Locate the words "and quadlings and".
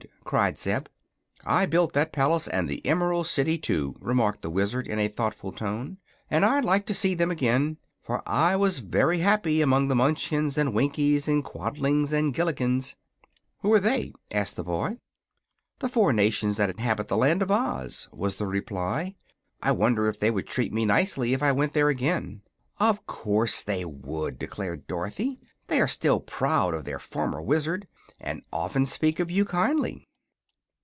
11.27-12.33